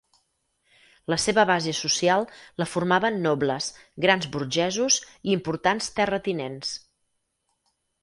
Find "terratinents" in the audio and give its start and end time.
6.01-6.77